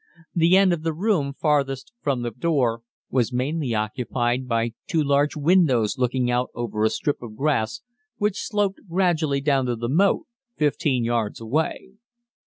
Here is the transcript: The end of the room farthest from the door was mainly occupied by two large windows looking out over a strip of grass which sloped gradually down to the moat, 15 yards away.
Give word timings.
The 0.33 0.57
end 0.57 0.73
of 0.73 0.81
the 0.81 0.95
room 0.95 1.31
farthest 1.39 1.93
from 2.01 2.23
the 2.23 2.31
door 2.31 2.81
was 3.11 3.31
mainly 3.31 3.75
occupied 3.75 4.47
by 4.47 4.73
two 4.87 5.03
large 5.03 5.35
windows 5.37 5.99
looking 5.99 6.31
out 6.31 6.49
over 6.55 6.83
a 6.83 6.89
strip 6.89 7.21
of 7.21 7.35
grass 7.35 7.81
which 8.17 8.41
sloped 8.41 8.79
gradually 8.89 9.41
down 9.41 9.67
to 9.67 9.75
the 9.75 9.89
moat, 9.89 10.25
15 10.57 11.03
yards 11.03 11.39
away. 11.39 11.91